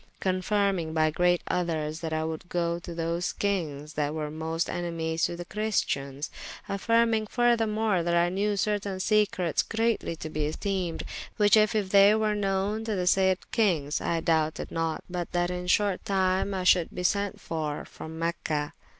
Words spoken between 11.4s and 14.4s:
if they were knowen to the sayde kynges, I